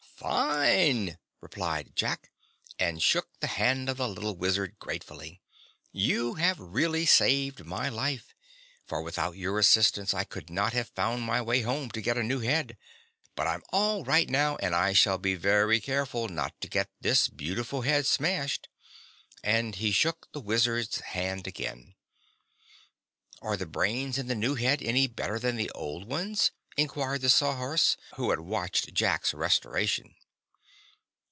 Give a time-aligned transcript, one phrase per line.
[0.21, 2.29] "Fine!" replied Jack,
[2.77, 5.41] and shook the hand of the little Wizard gratefully.
[5.91, 8.35] "You have really saved my life,
[8.85, 12.23] for without your assistance I could not have found my way home to get a
[12.23, 12.77] new head.
[13.35, 17.27] But I'm all right, now, and I shall be very careful not to get this
[17.27, 18.69] beautiful head smashed."
[19.43, 21.95] And he shook the Wizard's hand again.
[23.41, 27.29] "Are the brains in the new head any better than the old ones?" inquired the
[27.29, 30.15] Sawhorse, who had watched Jack's restoration.